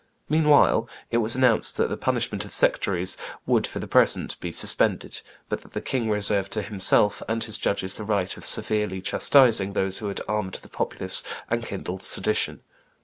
Meanwhile, 0.27 0.89
it 1.11 1.17
was 1.17 1.35
announced 1.35 1.77
that 1.77 1.87
the 1.87 1.95
punishment 1.95 2.43
of 2.43 2.55
sectaries 2.55 3.17
would, 3.45 3.67
for 3.67 3.77
the 3.77 3.85
present, 3.87 4.39
be 4.39 4.51
suspended, 4.51 5.21
but 5.47 5.61
that 5.61 5.73
the 5.73 5.79
king 5.79 6.09
reserved 6.09 6.51
to 6.53 6.63
himself 6.63 7.21
and 7.29 7.43
his 7.43 7.59
judges 7.59 7.93
the 7.93 8.03
right 8.03 8.35
of 8.35 8.43
severely 8.43 8.99
chastising 8.99 9.73
those 9.73 9.99
who 9.99 10.07
had 10.07 10.21
armed 10.27 10.53
the 10.55 10.69
populace 10.69 11.21
and 11.51 11.67
kindled 11.67 12.01
sedition. 12.01 12.61